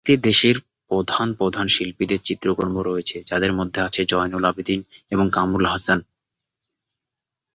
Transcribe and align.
এতে 0.03 0.15
দেশের 0.23 0.55
প্রধান 0.89 1.27
প্রধান 1.33 1.67
শিল্পীদের 1.67 2.21
চিত্রকর্ম 2.23 2.75
রয়েছে 2.79 3.17
যাদের 3.25 3.51
মধ্যে 3.53 3.79
আছে 3.81 4.01
জয়নুল 4.05 4.43
আবেদীন 4.45 4.79
এবং 5.11 5.25
কামরুল 5.31 5.65
হাসান। 5.65 5.99